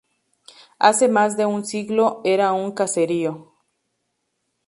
[0.79, 3.53] Hace más de un siglo era un caserío.